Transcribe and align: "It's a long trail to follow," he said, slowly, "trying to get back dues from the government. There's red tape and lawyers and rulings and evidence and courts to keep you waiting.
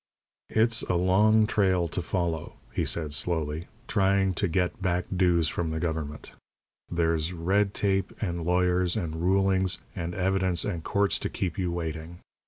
"It's 0.49 0.81
a 0.81 0.95
long 0.95 1.45
trail 1.45 1.87
to 1.89 2.01
follow," 2.01 2.53
he 2.73 2.85
said, 2.85 3.13
slowly, 3.13 3.67
"trying 3.87 4.33
to 4.33 4.47
get 4.47 4.81
back 4.81 5.05
dues 5.15 5.47
from 5.47 5.69
the 5.69 5.79
government. 5.79 6.31
There's 6.89 7.33
red 7.33 7.75
tape 7.75 8.11
and 8.19 8.43
lawyers 8.43 8.97
and 8.97 9.17
rulings 9.17 9.77
and 9.95 10.15
evidence 10.15 10.65
and 10.65 10.83
courts 10.83 11.19
to 11.19 11.29
keep 11.29 11.59
you 11.59 11.71
waiting. 11.71 12.17